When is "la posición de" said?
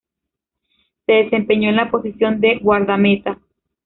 1.75-2.57